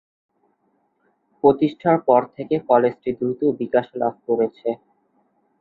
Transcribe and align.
প্রতিষ্ঠার 1.43 1.97
পর 2.07 2.21
থেকে 2.35 2.55
কলেজটি 2.69 3.09
দ্রুত 3.19 3.41
বিকাশ 3.59 3.87
লাভ 3.95 4.13
করেছে। 4.27 4.69